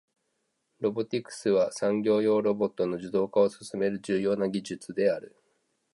[0.79, 5.35] ロボティクスは、産業用ロボットの自動化を進める重要な技術である。